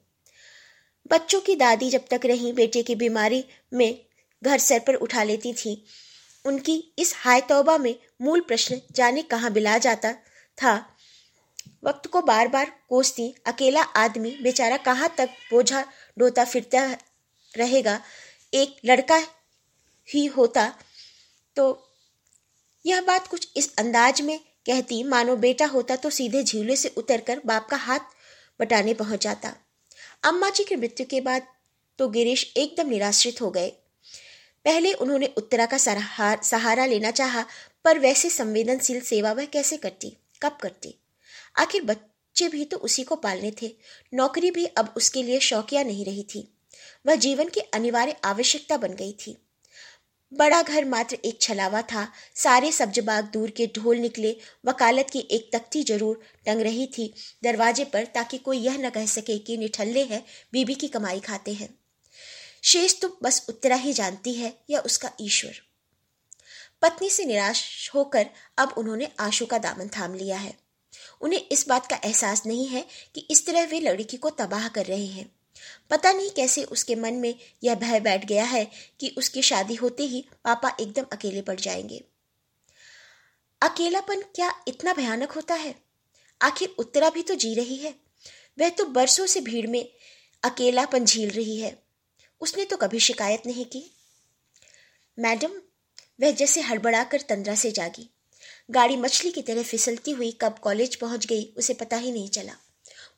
बच्चों 1.11 1.41
की 1.41 1.55
दादी 1.55 1.89
जब 1.89 2.05
तक 2.07 2.21
रही, 2.25 2.51
बेटे 2.51 2.83
की 2.83 2.95
बीमारी 2.95 3.45
में 3.73 4.05
घर 4.43 4.57
सर 4.57 4.79
पर 4.79 4.95
उठा 4.95 5.23
लेती 5.23 5.53
थी। 5.53 5.85
उनकी 6.45 6.93
इस 6.99 7.13
हाय 7.15 7.41
तौबा 7.41 7.77
में 7.77 7.95
मूल 8.19 8.41
प्रश्न 8.41 8.79
जाने 8.91 9.21
कहाँ 9.23 9.51
बिला 9.51 9.77
जाता 9.77 10.11
था। 10.57 10.73
वक्त 11.83 12.07
को 12.07 12.21
बार 12.21 12.47
बार 12.47 12.71
कोसती, 12.89 13.33
अकेला 13.45 13.81
आदमी 13.81 14.37
बेचारा 14.43 14.77
कहाँ 14.79 15.13
तक 15.17 15.29
बोझा 15.51 15.83
ढोता 16.17 16.45
फिरता 16.45 16.85
रहेगा। 17.53 17.99
एक 18.53 18.75
लड़का 18.85 19.21
ही 20.07 20.25
होता 20.27 20.67
तो 21.55 21.65
यह 22.85 23.01
बात 23.01 23.27
कुछ 23.27 23.47
इस 23.57 23.73
अंदाज 23.77 24.21
में 24.21 24.39
कहती, 24.65 25.03
मानो 25.03 25.35
बेटा 25.37 25.65
होता 25.65 25.95
तो 25.95 26.09
सीधे 26.09 26.43
झीले 26.43 26.75
से 26.75 26.93
उतरकर 26.97 27.41
बाप 27.45 27.67
का 27.67 27.77
हाथ 27.77 27.99
बटाने 28.59 28.93
पहुँच 28.93 29.23
जाता। 29.23 29.53
अम्मा 30.23 30.49
जी 30.49 30.63
की 30.63 30.75
मृत्यु 30.75 31.05
के 31.05 31.21
बाद 31.21 31.47
तो 31.99 32.07
गिरीश 32.09 32.51
एकदम 32.57 32.89
निराश्रित 32.89 33.41
हो 33.41 33.49
गए। 33.51 33.69
पहले 34.65 34.93
उन्होंने 34.95 35.33
उत्तरा 35.37 35.65
का 35.65 35.77
सहारा 35.77 36.85
लेना 36.85 37.11
चाहा 37.11 37.45
पर 37.85 37.99
वैसे 37.99 38.29
संवेदनशील 38.29 39.01
सेवा 39.01 39.31
वह 39.31 39.45
कैसे 39.45 39.77
करती? 39.77 40.17
कब 40.41 40.57
करती? 40.61 40.99
आखिर 41.57 41.81
बच्चे 41.81 42.47
भी 42.47 42.65
तो 42.65 42.77
उसी 42.77 43.03
को 43.03 43.15
पालने 43.15 43.51
थे। 43.61 43.75
नौकरी 44.13 44.51
भी 44.51 44.65
अब 44.65 44.93
उसके 44.97 45.23
लिए 45.23 45.39
शौकिया 45.39 45.83
नहीं 45.83 46.05
रही 46.05 46.23
थी। 46.23 46.47
वह 47.05 47.15
जीवन 47.15 47.49
की 47.49 47.59
अनिवार्य 47.59 48.15
आवश्यकता 48.25 48.77
बन 48.77 48.93
गई 48.93 49.11
थी। 49.11 49.37
बड़ा 50.33 50.61
घर 50.61 50.85
मात्र 50.85 51.17
एक 51.25 51.41
छलावा 51.41 51.81
था। 51.81 52.07
सारे 52.35 52.71
सब्जबाग 52.71 53.25
दूर 53.25 53.49
के 53.49 53.67
ढोल 53.67 53.97
निकले। 53.97 54.35
वकालत 54.65 55.09
की 55.09 55.19
एक 55.19 55.49
तख्ती 55.53 55.83
ज़रूर 55.83 56.21
टंग 56.45 56.61
रही 56.61 56.87
थी 56.87 57.13
दरवाजे 57.43 57.85
पर 57.85 58.05
ताकि 58.05 58.37
कोई 58.37 58.57
यह 58.57 58.77
न 58.77 58.89
कह 58.89 59.05
सके 59.05 59.37
कि 59.37 59.57
निठल्ले 59.57 60.03
है, 60.03 60.23
बीबी 60.53 60.75
की 60.75 60.87
कमाई 60.87 61.19
खाते 61.19 61.53
हैं। 61.53 61.69
शेष 62.63 62.99
तो 63.01 63.17
बस 63.23 63.45
उत्तरा 63.49 63.75
ही 63.75 63.93
जानती 63.93 64.33
है 64.33 64.53
या 64.69 64.79
उसका 64.79 65.11
ईश्वर। 65.21 65.64
पत्नी 66.85 67.09
से 67.09 67.25
निराश 67.25 67.91
होकर 67.93 68.29
अब 68.57 68.75
उन्होंने 68.77 69.11
आशु 69.19 69.45
का 69.45 69.57
दामन 69.57 69.87
थाम 69.87 70.13
लिया 70.13 70.37
है। 70.37 70.57
उन्हें 71.21 71.47
इस 71.51 71.67
बात 71.67 71.89
का 71.89 71.99
एहसास 72.03 72.45
नहीं 72.45 72.67
है 72.67 72.87
कि 73.15 73.27
इस 73.31 73.45
तरह 73.45 73.65
वे 73.65 73.79
लड़की 73.79 74.17
को 74.17 74.29
तबाह 74.29 74.67
कर 74.67 74.85
रहे 74.85 75.05
हैं। 75.05 75.35
पता 75.89 76.13
नहीं 76.13 76.31
कैसे 76.31 76.63
उसके 76.63 76.95
मन 76.95 77.13
में 77.13 77.35
यह 77.63 77.75
भय 77.75 77.99
बैठ 77.99 78.25
गया 78.25 78.43
है 78.43 78.71
कि 78.99 79.15
उसकी 79.17 79.41
शादी 79.41 79.75
होते 79.75 80.03
ही 80.03 80.25
पापा 80.43 80.77
एकदम 80.79 81.05
अकेले 81.11 81.41
पड़ 81.41 81.59
जाएँगे। 81.59 82.03
अकेलापन 83.61 84.21
क्या 84.21 84.63
इतना 84.67 84.93
भयानक 84.93 85.31
होता 85.31 85.55
है? 85.55 85.75
आखिर 86.41 86.75
उत्तरा 86.77 87.09
भी 87.09 87.21
तो 87.21 87.35
जी 87.35 87.55
रही 87.55 87.77
है। 87.77 87.95
वह 88.59 88.69
तो 88.69 88.85
बरसों 88.85 89.25
से 89.25 89.41
भीड़ 89.41 89.67
में 89.67 89.91
अकेलापन 90.43 91.05
झील 91.05 91.29
रही 91.29 91.57
है। 91.57 91.83
उसने 92.41 92.65
तो 92.65 92.77
कभी 92.77 92.99
शिकायत 92.99 93.43
नहीं 93.45 93.65
की। 93.65 93.95
मैडम 95.19 95.61
वह 96.21 96.31
जैसे 96.31 96.61
हड़बड़ाकर 96.61 97.21
तंद्रा 97.21 97.55
से 97.55 97.71
जागी। 97.71 98.09
गाड़ी 98.71 98.95
मछली 98.97 99.31
की 99.31 99.41
तरह 99.41 99.63
फिसलती 99.63 100.11
हुई 100.11 100.31
कब 100.31 100.55
कॉलेज 100.61 100.95
पहुँच 100.95 101.25
गई, 101.25 101.53
उसे 101.57 101.73
पता 101.73 101.97
ही 101.97 102.11
नहीं 102.11 102.29
चला। 102.29 102.53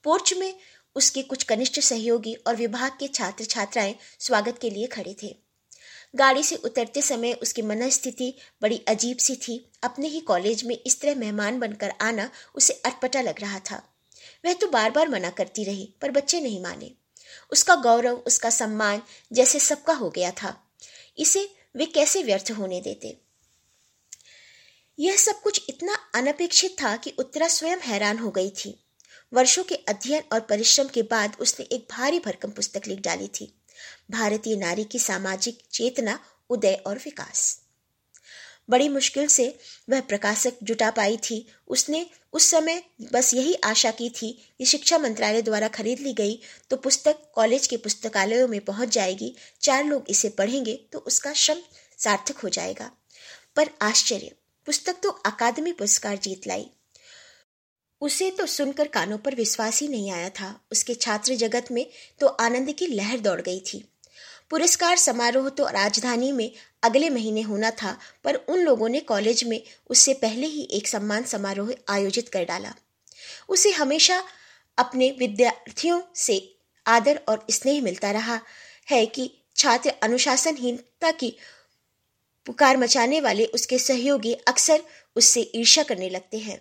पोर्च 0.03 0.33
में 0.33 0.59
उसके 0.95 1.21
कुछ 1.21 1.43
कनिष्ठ 1.43 1.79
सहयोगी 1.79 2.33
और 2.33 2.55
विभाग 2.55 2.91
के 2.91 3.07
छात्र 3.07 3.45
छात्राएँ 3.45 3.95
स्वागत 4.19 4.57
के 4.61 4.69
लिए 4.69 4.87
खड़े 4.87 5.15
थे। 5.23 5.35
गाड़ी 6.15 6.43
से 6.43 6.55
उतरते 6.55 7.01
समय 7.01 7.33
उसकी 7.33 7.61
मनस्थिति 7.61 8.33
बड़ी 8.61 8.81
अजीब 8.87 9.17
सी 9.17 9.35
थी। 9.35 9.71
अपने 9.83 10.07
ही 10.07 10.19
कॉलेज 10.19 10.63
में 10.63 10.77
इस 10.85 11.01
तरह 11.01 11.15
मेहमान 11.15 11.59
बनकर 11.59 11.93
आना 12.01 12.29
उसे 12.55 12.73
अटपटा 12.73 13.21
लग 13.21 13.41
रहा 13.41 13.59
था। 13.59 13.95
वह 14.45 14.53
तो 14.53 14.67
बार 14.67 14.91
बार 14.91 15.07
मना 15.07 15.29
करती 15.29 15.63
रही, 15.63 15.93
पर 16.01 16.11
बच्चे 16.11 16.41
नहीं 16.41 16.61
माने। 16.63 16.91
उसका 17.51 17.75
गौरव, 17.75 18.15
उसका 18.15 18.49
सम्मान 18.49 19.01
जैसे 19.33 19.59
सबका 19.59 19.93
हो 19.93 20.09
गया 20.09 20.31
था। 20.31 20.71
इसे 21.17 21.56
वे 21.77 21.85
कैसे 21.85 22.23
व्यर्थ 22.23 22.51
होने 22.51 22.81
देते? 22.81 23.17
यह 24.99 25.17
सब 25.17 25.41
कुछ 25.41 25.65
इतना 25.69 25.93
अनपेक्षित 26.15 26.75
था 26.81 26.97
कि 26.97 27.13
उत्तरा 27.19 27.47
स्वयं 27.47 27.77
हैरान 27.77 28.17
हो 28.17 28.31
गई 28.31 28.49
थी। 28.49 28.83
वर्षों 29.33 29.63
के 29.63 29.75
अध्ययन 29.75 30.23
और 30.33 30.39
परिश्रम 30.39 30.87
के 30.87 31.01
बाद 31.01 31.37
उसने 31.39 31.65
एक 31.65 31.87
भारी 31.91 32.19
भरकम 32.19 32.51
पुस्तक 32.51 32.81
लिख 32.87 32.99
डाली 32.99 33.27
थी। 33.27 33.61
भारतीय 34.11 34.55
नारी 34.55 34.83
की 34.83 34.99
सामाजिक 34.99 35.59
चेतना, 35.71 36.19
उदय 36.49 36.73
और 36.73 36.97
विकास। 36.97 37.66
बड़ी 38.69 38.89
मुश्किल 38.89 39.27
से 39.27 39.47
वह 39.89 40.01
प्रकाशक 40.01 40.53
जुटा 40.63 40.89
पाई 40.91 41.17
थी। 41.19 41.45
उसने 41.67 42.05
उस 42.33 42.49
समय 42.51 42.81
बस 43.13 43.33
यही 43.33 43.53
आशा 43.63 43.91
की 43.91 44.09
थी 44.11 44.31
कि 44.59 44.65
शिक्षा 44.65 44.97
मंत्रालय 44.97 45.41
द्वारा 45.41 45.67
खरीद 45.69 45.99
ली 45.99 46.13
गई 46.13 46.39
तो 46.69 46.77
पुस्तक 46.77 47.19
कॉलेज 47.35 47.67
के 47.67 47.77
पुस्तकालयों 47.77 48.47
में 48.47 48.59
पहुँच 48.61 48.89
जाएगी। 48.89 49.33
चार 49.61 49.83
लोग 49.83 50.05
इसे 50.09 50.29
पढ़ेंगे 50.29 50.79
तो 50.91 50.99
उसका 50.99 51.33
श्रम 51.33 51.61
सार्थक 51.99 52.37
हो 52.37 52.49
जाएगा। 52.49 52.91
पर 53.55 53.69
आश्चर्य, 53.81 54.31
पुस्तक 54.67 54.99
तो 55.03 55.09
अकादमी 55.09 55.71
पुरस्कार 55.71 56.17
जीत 56.17 56.47
लाई। 56.47 56.69
उसे 58.01 58.29
तो 58.31 58.45
सुनकर 58.45 58.87
कानों 58.87 59.17
पर 59.17 59.35
विश्वास 59.35 59.79
ही 59.81 59.87
नहीं 59.87 60.11
आया 60.11 60.29
था। 60.29 60.49
उसके 60.71 60.93
छात्र 60.95 61.35
जगत 61.35 61.71
में 61.71 61.85
तो 62.19 62.27
आनंद 62.27 62.71
की 62.71 62.87
लहर 62.87 63.19
दौड़ 63.19 63.41
गई 63.41 63.59
थी। 63.67 63.83
पुरस्कार 64.51 64.97
समारोह 64.97 65.49
तो 65.49 65.67
राजधानी 65.67 66.31
में 66.31 66.51
अगले 66.83 67.09
महीने 67.09 67.41
होना 67.41 67.71
था, 67.71 67.97
पर 68.23 68.35
उन 68.35 68.59
लोगों 68.59 68.89
ने 68.89 68.99
कॉलेज 68.99 69.43
में 69.43 69.61
उससे 69.89 70.13
पहले 70.13 70.47
ही 70.47 70.67
एक 70.71 70.87
सम्मान 70.87 71.23
समारोह 71.23 71.71
आयोजित 71.89 72.29
कर 72.29 72.45
डाला। 72.45 72.73
उसे 73.49 73.71
हमेशा 73.71 74.23
अपने 74.77 75.09
विद्यार्थियों 75.19 76.01
से 76.15 76.39
आदर 76.85 77.19
और 77.27 77.45
स्नेह 77.51 77.81
मिलता 77.81 78.11
रहा 78.11 78.39
है 78.87 79.05
कि 79.05 79.31
छात्र 79.55 79.93
अनुशासनहीनता 80.03 81.11
की 81.11 81.35
पुकार 82.45 82.77
मचाने 82.77 83.19
वाले 83.21 83.45
उसके 83.45 83.77
सहयोगी 83.79 84.33
अक्सर 84.47 84.83
उससे 85.15 85.41
ईर्ष्या 85.55 85.83
करने 85.83 86.09
लगते 86.09 86.37
हैं। 86.37 86.59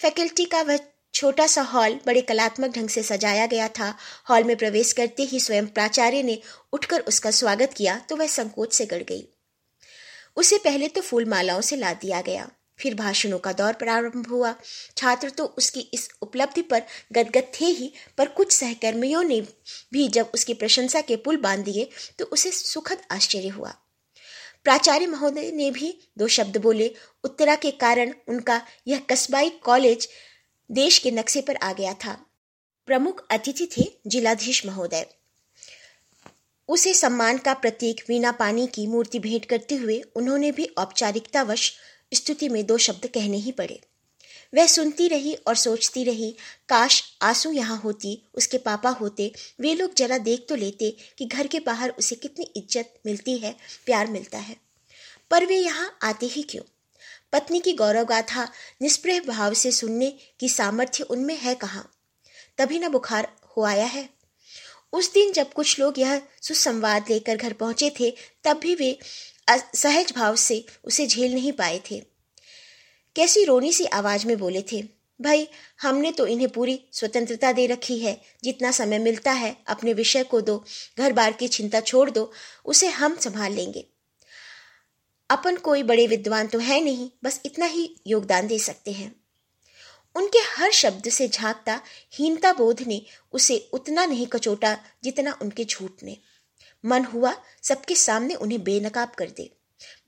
फैकल्टी 0.00 0.44
का 0.44 0.62
वह 0.62 0.78
छोटा 1.16 1.46
सा 1.46 1.62
हॉल 1.64 1.94
बड़े 2.06 2.20
कलात्मक 2.22 2.70
ढंग 2.70 2.88
से 2.88 3.02
सजाया 3.02 3.46
गया 3.46 3.68
था। 3.68 3.88
हॉल 4.30 4.44
में 4.44 4.56
प्रवेश 4.56 4.92
करते 4.92 5.22
ही 5.22 5.38
स्वयं 5.40 5.66
प्राचार्य 5.68 6.22
ने 6.22 6.38
उठकर 6.72 7.00
उसका 7.02 7.30
स्वागत 7.30 7.72
किया 7.76 7.96
तो 8.08 8.16
वह 8.16 8.26
संकोच 8.26 8.74
से 8.74 8.86
गड़ 8.86 9.02
गई। 9.02 9.24
उसे 10.36 10.58
पहले 10.58 10.88
तो 10.88 11.00
फूल 11.00 11.24
मालाओं 11.24 11.60
से 11.60 11.76
ला 11.76 11.92
दिया 11.94 12.20
गया, 12.20 12.48
फिर 12.78 12.94
भाषणों 12.94 13.38
का 13.38 13.52
दौर 13.52 13.72
प्रारंभ 13.74 14.28
हुआ। 14.30 14.54
छात्र 14.96 15.30
तो 15.30 15.44
उसकी 15.58 15.80
इस 15.94 16.08
उपलब्धि 16.22 16.62
पर 16.64 16.82
गदगद 17.12 17.50
थे 17.60 17.66
ही, 17.66 17.92
पर 18.18 18.28
कुछ 18.28 18.52
सहकर्मियों 18.52 19.22
ने 19.24 19.40
भी 19.92 20.06
जब 20.10 20.30
उसकी 20.34 20.54
प्रशंसा 20.54 21.00
के 21.00 21.16
पुल 21.18 21.36
बाँध 21.38 21.64
दिए 21.64 21.88
तो 22.18 22.24
उसे 22.26 22.50
सुखद 22.52 23.06
आश्चर्य 23.10 23.48
हुआ। 23.48 23.74
प्राचार्य 24.64 25.06
महोदय 25.06 25.50
ने 25.52 25.70
भी 25.72 25.96
दो 26.18 26.28
शब्द 26.30 26.56
बोले। 26.58 26.94
उत्तरा 27.24 27.54
के 27.56 27.70
कारण 27.80 28.12
उनका 28.28 28.60
यह 28.86 29.00
कस्बाई 29.10 29.50
कॉलेज 29.64 30.08
देश 30.70 30.98
के 30.98 31.10
नक्शे 31.10 31.40
पर 31.40 31.56
आ 31.56 31.72
गया 31.72 31.92
था। 31.94 32.12
प्रमुख 32.86 33.26
अतिथि 33.30 33.68
थे 33.76 33.84
जिलाधीश 34.06 34.66
महोदय। 34.66 35.06
उसे 36.68 36.94
सम्मान 36.94 37.38
का 37.38 37.54
प्रतीक 37.54 38.02
वीणा 38.08 38.32
पानी 38.32 38.66
की 38.66 38.86
मूर्ति 38.86 39.18
भेंट 39.18 39.44
करते 39.44 39.74
हुए 39.74 40.00
उन्होंने 40.16 40.52
भी 40.52 40.64
औपचारिकतावश 40.78 41.72
स्तुति 42.12 42.48
में 42.48 42.66
दो 42.66 42.78
शब्द 42.78 43.06
कहने 43.06 43.36
ही 43.36 43.52
पड़े। 43.52 43.80
वह 44.54 44.66
सुनती 44.66 45.08
रही 45.08 45.34
और 45.34 45.54
सोचती 45.54 46.04
रही, 46.04 46.30
काश 46.68 47.02
आँसू 47.22 47.52
यहाँ 47.52 47.76
होती, 47.76 48.22
उसके 48.34 48.58
पापा 48.58 48.90
होते, 48.90 49.32
वे 49.60 49.74
लोग 49.74 49.94
जरा 49.94 50.18
देख 50.18 50.46
तो 50.48 50.54
लेते 50.54 50.96
कि 51.18 51.24
घर 51.24 51.46
के 51.46 51.60
बाहर 51.60 51.90
उसे 51.90 52.14
कितनी 52.14 52.44
इज़्ज़त 52.56 52.94
मिलती 53.06 53.38
है, 53.38 53.54
प्यार 53.86 54.06
मिलता 54.06 54.38
है। 54.38 54.56
पर 55.30 55.46
वे 55.46 55.56
यहाँ 55.56 55.98
आते 56.02 56.26
ही 56.26 56.42
क्यों? 56.42 56.62
पत्नी 57.36 57.60
की 57.60 57.72
गौरव 57.72 58.04
गाथा 58.04 58.48
निष्प्रह 58.82 59.20
भाव 59.20 59.54
से 59.54 59.72
सुनने 59.72 60.14
की 60.40 60.48
सामर्थ्य 60.48 61.04
उनमें 61.04 61.36
है 61.36 61.54
कहाँ? 61.54 61.92
तभी 62.58 62.78
न 62.78 62.88
बुखार 62.88 63.36
हो 63.56 63.62
आया 63.62 63.86
है। 63.86 64.08
उस 64.92 65.12
दिन 65.12 65.32
जब 65.32 65.52
कुछ 65.52 65.80
लोग 65.80 65.98
यह 65.98 66.22
सुसंवाद 66.42 67.04
लेकर 67.10 67.36
घर 67.36 67.52
पहुँचे 67.52 67.90
थे, 68.00 68.16
तब 68.44 68.56
भी 68.56 68.74
वे 68.74 68.98
सहज 69.74 70.12
भाव 70.16 70.36
से 70.36 70.66
उसे 70.84 71.06
झेल 71.06 71.34
नहीं 71.34 71.52
पाए 71.52 71.80
थे। 71.90 72.02
कैसी 73.16 73.44
रोनी 73.44 73.72
सी 73.72 73.84
आवाज़ 73.84 74.26
में 74.26 74.38
बोले 74.38 74.64
थे, 74.72 74.84
भाई, 75.20 75.48
हमने 75.82 76.12
तो 76.12 76.26
इन्हें 76.26 76.48
पूरी 76.48 76.88
स्वतंत्रता 76.92 77.52
दे 77.52 77.66
रखी 77.66 77.98
है। 77.98 78.20
जितना 78.44 78.70
समय 78.70 78.98
मिलता 78.98 79.32
है, 79.32 79.56
अपने 79.66 79.92
विषय 79.92 80.24
को 80.24 80.40
दो 80.40 80.64
घर 80.98 81.12
बार 81.12 81.32
की 81.32 81.48
चिंता 81.48 81.80
छोड़ 81.80 82.10
दो, 82.10 82.32
उसे 82.64 82.86
हम 82.86 83.16
संभाल 83.16 83.52
लेंगे। 83.52 83.86
अपन 85.30 85.56
कोई 85.56 85.82
बड़े 85.82 86.06
विद्वान 86.06 86.46
तो 86.46 86.58
है 86.58 86.80
नहीं, 86.80 87.10
बस 87.24 87.40
इतना 87.46 87.66
ही 87.66 87.96
योगदान 88.06 88.46
दे 88.46 88.58
सकते 88.58 88.92
हैं। 88.92 89.16
उनके 90.14 90.38
हर 90.38 90.72
शब्द 90.72 91.08
से 91.08 91.28
झांकता, 91.28 91.80
हीनता 92.14 92.52
बोध 92.52 92.82
ने 92.82 93.02
उसे 93.32 93.70
उतना 93.72 94.06
नहीं 94.06 94.26
कचोटा 94.26 94.78
जितना 95.04 95.38
उनके 95.42 95.64
झूठ 95.64 96.02
ने। 96.02 96.16
मन 96.84 97.04
हुआ, 97.04 97.34
सबके 97.62 97.94
सामने 97.94 98.34
उन्हें 98.34 98.64
बेनकाब 98.64 99.10
कर 99.10 99.30
दे। 99.30 99.56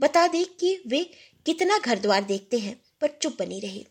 बता 0.01 0.27
दे 0.27 0.45
कि 0.45 0.83
वे 0.87 1.11
कितना 1.47 1.79
घर 1.79 1.99
द्वार 1.99 2.25
देखते 2.25 2.59
हैं, 2.59 2.83
पर 3.01 3.09
चुप 3.23 3.37
बनी 3.39 3.61
रही। 3.61 3.87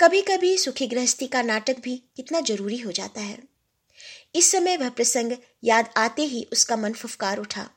कभी 0.00 0.22
कभी 0.22 0.58
सुखी 0.58 0.86
गृहस्थी 0.86 1.26
का 1.26 1.42
नाटक 1.42 1.76
भी 1.80 2.02
कितना 2.16 2.40
ज़रूरी 2.40 2.78
हो 2.78 2.92
जाता 2.92 3.20
है। 3.20 3.38
इस 4.34 4.50
समय 4.50 4.76
वह 4.76 4.88
प्रसंग 4.88 5.32
याद 5.64 5.90
आते 5.96 6.22
ही 6.22 6.48
उसका 6.52 6.76
मन 6.76 6.92
फुफकार 6.92 7.38
उठा। 7.38 7.70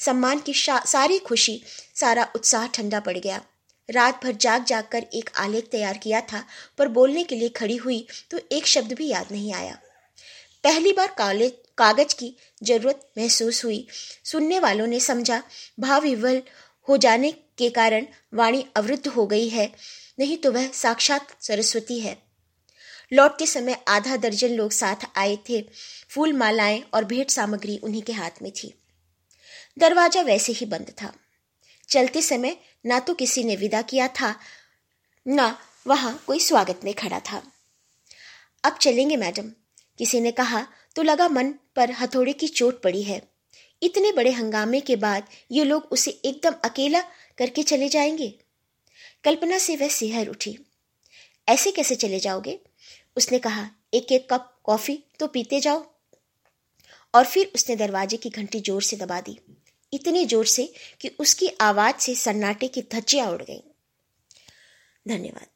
सम्मान 0.00 0.38
की 0.38 0.52
सारी 0.56 1.18
खुशी, 1.18 1.62
सारा 1.96 2.26
उत्साह 2.34 2.66
ठंडा 2.66 3.00
पड़ 3.00 3.16
गया। 3.18 3.40
रात 3.88 4.24
भर 4.24 4.32
जाग 4.32 4.64
जाग 4.64 4.84
कर 4.84 5.06
एक 5.14 5.30
आलेख 5.36 5.68
तैयार 5.72 5.96
किया 5.98 6.20
था, 6.22 6.44
पर 6.78 6.88
बोलने 6.88 7.24
के 7.24 7.36
लिए 7.36 7.48
खड़ी 7.48 7.76
हुई 7.76 8.06
तो 8.30 8.40
एक 8.52 8.66
शब्द 8.66 8.92
भी 8.92 9.08
याद 9.08 9.32
नहीं 9.32 9.52
आया। 9.54 9.78
पहली 10.64 10.92
बार 10.92 11.14
कॉलेज 11.18 11.52
कागज़ 11.78 12.14
की 12.14 12.34
ज़रूरत 12.62 13.08
महसूस 13.18 13.64
हुई। 13.64 13.86
सुनने 14.24 14.58
वालों 14.58 14.86
ने 14.86 15.00
समझा, 15.00 15.42
भाव 15.80 16.02
विवल 16.02 16.42
हो 16.88 16.96
जाने 16.96 17.30
के 17.58 17.68
कारण 17.70 18.06
वाणी 18.34 18.64
अवरुद्ध 18.76 19.06
हो 19.06 19.26
गई 19.26 19.48
है, 19.48 19.72
नहीं 20.18 20.36
तो 20.36 20.52
वह 20.52 20.68
साक्षात 20.72 21.36
सरस्वती 21.42 21.98
है। 22.00 22.16
लौटते 23.12 23.46
समय 23.46 23.76
आधा 23.88 24.16
दर्जन 24.16 24.48
लोग 24.48 24.72
साथ 24.72 25.06
आए 25.16 25.36
थे। 25.48 25.62
फूल 26.08 26.32
मालाएँ 26.32 26.82
और 26.94 27.04
भेंट 27.04 27.30
सामग्री 27.30 27.76
उन्हीं 27.78 28.02
के 28.02 28.12
हाथ 28.12 28.42
में 28.42 28.52
थी। 28.52 28.74
दरवाज़ा 29.76 30.22
वैसे 30.22 30.52
ही 30.52 30.66
बंद 30.66 30.90
था। 31.02 31.12
चलते 31.88 32.22
समय 32.22 32.56
ना 32.86 32.98
तो 33.00 33.14
किसी 33.14 33.44
ने 33.44 33.56
विदा 33.56 33.82
किया 33.82 34.08
था, 34.08 34.34
ना 35.26 35.58
वहाँ 35.86 36.22
कोई 36.26 36.40
स्वागत 36.40 36.80
में 36.84 36.92
खड़ा 36.94 37.20
था। 37.20 37.42
अब 38.64 38.76
चलेंगे, 38.76 39.16
मैडम। 39.16 39.52
किसी 39.98 40.20
ने 40.20 40.30
कहा 40.32 40.66
तो 40.96 41.02
लगा 41.02 41.28
मन 41.28 41.52
पर 41.76 41.90
हथौड़े 41.90 42.32
की 42.32 42.48
चोट 42.48 42.82
पड़ी 42.82 43.02
है। 43.02 43.20
इतने 43.82 44.12
बड़े 44.12 44.30
हंगामे 44.30 44.80
के 44.80 44.96
बाद 44.96 45.28
ये 45.50 45.64
लोग 45.64 45.88
उसे 45.92 46.10
एकदम 46.24 46.54
अकेला 46.64 47.00
करके 47.38 47.62
चले 47.62 47.88
जाएँगे? 47.88 48.28
कल्पना 49.24 49.58
से 49.58 49.76
वह 49.76 49.88
सिहर 49.88 50.28
उठी। 50.28 50.56
ऐसे 51.48 51.70
कैसे 51.72 51.94
चले 51.94 52.20
जाओगे? 52.20 52.58
उसने 53.16 53.38
कहा, 53.38 53.68
एक 53.94 54.12
एक 54.12 54.28
कप 54.32 54.60
कॉफ़ी 54.64 54.98
तो 55.18 55.26
पीते 55.26 55.60
जाओ। 55.60 55.84
और 57.14 57.24
फिर 57.24 57.50
उसने 57.54 57.76
दरवाजे 57.76 58.16
की 58.16 58.30
घंटी 58.30 58.60
ज़ोर 58.60 58.82
से 58.82 58.96
दबा 58.96 59.20
दी। 59.20 59.38
इतने 59.92 60.24
ज़ोर 60.26 60.46
से 60.46 60.72
कि 61.00 61.08
उसकी 61.20 61.48
आवाज़ 61.60 61.96
से 61.96 62.14
सन्नाटे 62.14 62.68
की 62.68 62.82
धज्जियाँ 62.82 63.30
उड़ 63.30 63.42
गईं। 63.42 63.60
धन्यवाद। 65.08 65.46